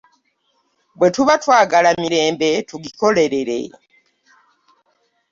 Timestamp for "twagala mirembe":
1.43-2.49